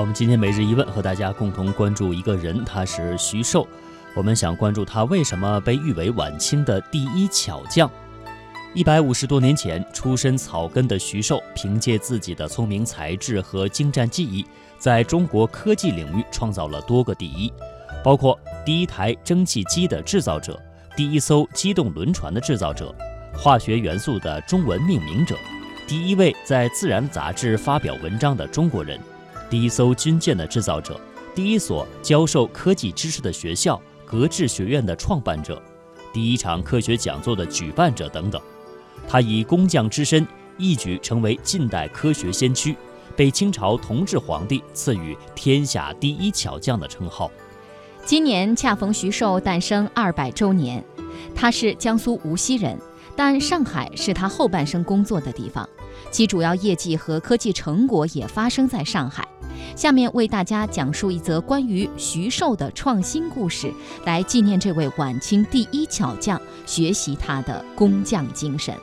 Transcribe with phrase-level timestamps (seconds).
[0.00, 3.66] 我们今天每日一问和大家共同关注一个人，他是徐寿。
[4.14, 7.90] 我们想关注他为什么被誉为晚清的第一巧匠。
[8.74, 14.46] 一百五十多年前，出身草根的徐寿，凭借自己的聪明才智和精湛技艺，
[14.78, 17.52] 在中国科技领域创造了多个第一，
[18.04, 20.60] 包括第一台蒸汽机的制造者、
[20.96, 22.94] 第一艘机动轮船的制造者、
[23.34, 25.34] 化学元素的中文命名者、
[25.88, 28.96] 第一位在《自然》杂志发表文章的中国人。
[29.50, 31.00] 第一艘军舰的制造者，
[31.34, 35.60] 第一所教授科技知识的学校——格致学院的创办者，
[36.12, 38.40] 第一场科学讲座的举办者等等。
[39.08, 40.26] 他以工匠之身，
[40.58, 42.76] 一举成为近代科学先驱，
[43.16, 47.30] 被清朝同治皇帝赐予“天下第一巧匠”的称号。
[48.04, 50.84] 今年恰逢徐寿诞生二百周年，
[51.34, 52.78] 他是江苏无锡人，
[53.16, 55.66] 但上海是他后半生工作的地方，
[56.10, 59.26] 其主要业绩和科技成果也发生在上海。
[59.74, 63.72] 下面为大家讲述一则关于徐寿的创新故事，
[64.04, 68.74] 来纪念这位晚清第一巧匠，学习他的工匠精神。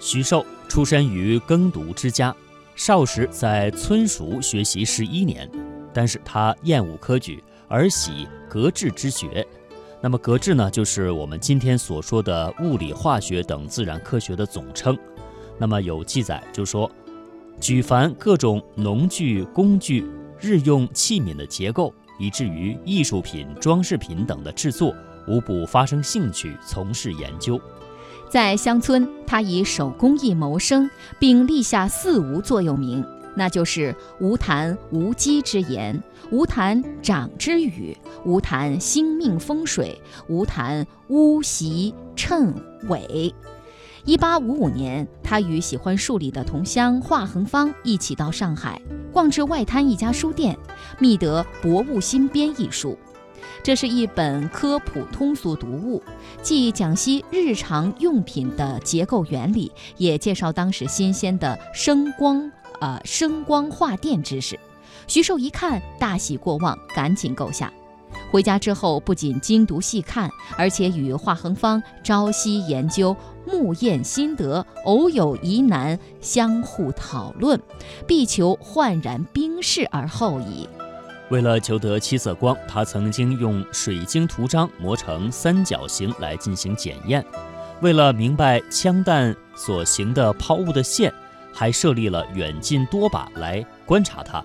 [0.00, 2.34] 徐寿出身于耕读之家，
[2.74, 5.50] 少时在村塾学习十一年，
[5.92, 9.46] 但是他厌恶科举，而喜格致之学。
[10.00, 14.96] 那么格致呢，就是我们今天所说的物理、化学等自然科学的总称。
[15.58, 16.90] 那么有记载就说。
[17.60, 20.06] 举凡各种农具、工具、
[20.38, 24.94] 日用器皿的结构，以至于艺术品、装饰品等的制作，
[25.26, 27.60] 无不发生兴趣，从事研究。
[28.30, 42.54] 在乡村，他以手工艺谋生，并立下四无座右铭，那就是无谈无稽之言，无谈长之语，无谈星命风水，无谈巫习谶
[42.88, 43.34] 纬。
[44.08, 48.80] 一八五五年，他与喜欢数理的同乡华恒芳一起到上海，
[49.12, 50.56] 逛至外滩一家书店，
[50.98, 52.96] 觅得《博物新编》一书。
[53.62, 56.02] 这是一本科普通俗读物，
[56.40, 64.58] 既讲析日常用品的结构原理，也介绍当时新鲜的声光呃声光化电知识。
[65.06, 67.70] 徐寿一看，大喜过望，赶紧购下。
[68.30, 73.14] 回家之后，不仅精读细看，而且与华恒芳朝夕研究
[73.50, 77.58] 木砚心得，偶有疑难，相互讨论，
[78.06, 80.68] 必求焕然冰释而后已。
[81.30, 87.22] 为了求得七色光，他曾经用水晶图章磨成三角形来进行检验；
[87.80, 91.12] 为了明白枪弹所行的抛物的线，
[91.52, 94.44] 还设立了远近多把来观察它。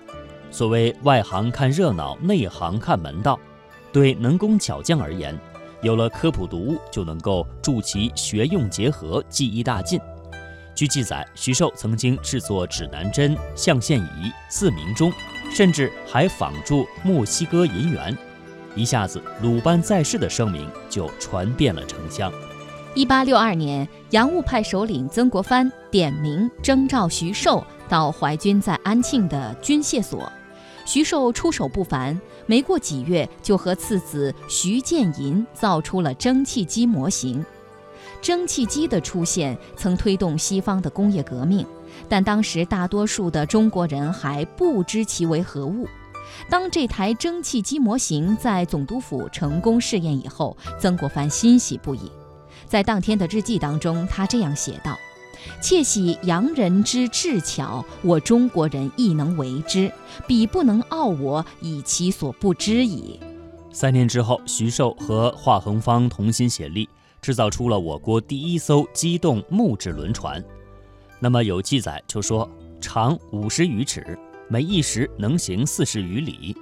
[0.50, 3.38] 所谓外行看热闹，内行看门道。
[3.92, 5.38] 对能工巧匠而言，
[5.84, 10.00] 有了科普读物，就能够助其学用结合，技艺大进。
[10.74, 15.12] 据记载，徐寿曾经制作指南针、象限仪、四明钟，
[15.54, 18.16] 甚至还仿铸墨西哥银元，
[18.74, 22.32] 一下子鲁班在世的声名就传遍了城乡。
[22.94, 30.32] 一八六二年，洋务派首领曾国藩点名征召徐寿到淮军在安庆的军械所。
[30.84, 37.44] 徐寿出手不凡，没过几月就和次子徐建银造出了蒸汽机模型。
[38.20, 41.66] 蒸汽机的出现曾推动西方的工业革命，
[42.08, 45.86] 但当时大多数的中国人还不知其为何物。
[46.48, 52.10] 当这台蒸汽机模型在总督府成功试验以后，曾国藩欣喜不已。
[52.66, 54.96] 在当天的日记当中，他这样写道。
[55.60, 59.92] 窃喜洋人之智巧，我中国人亦能为之，
[60.26, 63.18] 彼不能傲我以其所不知矣。
[63.72, 66.88] 三年之后，徐寿和华恒芳同心协力，
[67.20, 70.42] 制造出了我国第一艘机动木质轮船。
[71.18, 72.48] 那么有记载就说，
[72.80, 74.18] 长五十余尺，
[74.48, 76.56] 每一时能行四十余里。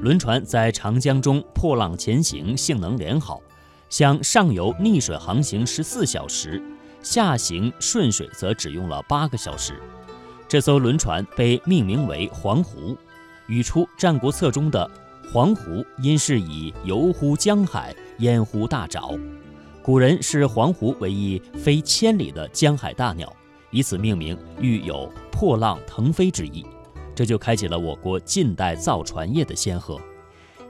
[0.00, 3.40] 轮船在长江中破浪前行，性能良好，
[3.88, 6.62] 向上游逆水航行十四小时。
[7.02, 9.80] 下行顺水则只用了八个小时。
[10.48, 12.96] 这艘轮船被命名为“黄湖”，
[13.48, 14.90] 语出《战国策》中的
[15.32, 19.18] “黄湖”，因是以游乎江海，淹乎大沼。
[19.82, 23.34] 古人视黄湖为一飞千里的江海大鸟，
[23.70, 26.64] 以此命名，欲有破浪腾飞之意。
[27.14, 30.00] 这就开启了我国近代造船业的先河。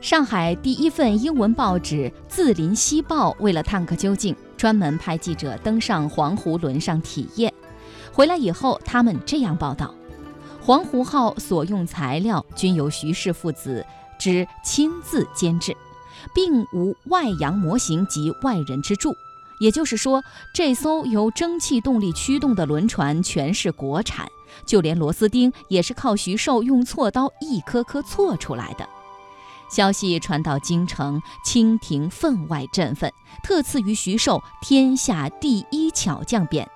[0.00, 7.52] 上海第一份英文报纸《字林西报》为了探个究竟，专门派记者登上黄湖轮上体验。
[8.12, 9.92] 回来以后，他们这样报道：
[10.60, 13.84] 黄湖号所用材料均由徐氏父子
[14.20, 15.76] 之亲自监制，
[16.32, 19.12] 并无外洋模型及外人之助。
[19.58, 20.22] 也就是说，
[20.54, 24.28] 这艘由蒸汽动力驱动的轮船全是国产，
[24.64, 28.88] 就连螺丝钉也是靠徐寿用锉刀一颗颗锉出来的。
[29.72, 33.10] 消息传到京城，清廷分外振奋，
[33.42, 36.66] 特赐予徐寿“天下第一巧匠”匾。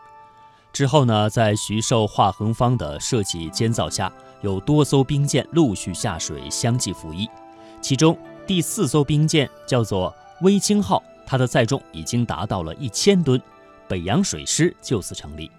[0.72, 4.10] 之后呢，在徐寿、华恒方的设计监造下，
[4.40, 7.28] 有多艘兵舰陆续下水，相继服役。
[7.82, 13.38] 其中第四艘兵舰叫做“威清号”，它的载重已经达到了一千吨，
[13.87, 15.50] 北洋水师就此成立。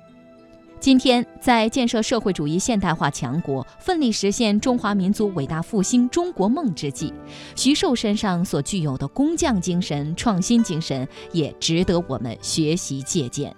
[0.80, 7.12] 今天，在建设社会主义现代化强国、奋力实现中华民族伟大复兴中国梦之际，
[7.56, 13.54] 徐寿身上所具有的工匠精神、创新精神，也值得我们学习借鉴。